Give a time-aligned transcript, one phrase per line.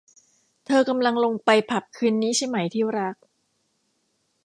[0.65, 3.15] เธอกำลังลงไปผับคืนนี้ใช่ไหมที่รัก?